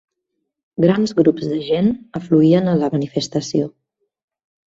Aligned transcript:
Grans 0.85 1.11
grups 1.19 1.43
de 1.51 1.59
gent 1.67 1.91
afluïen 2.21 2.71
a 2.71 2.75
la 2.79 2.91
manifestació. 2.97 3.71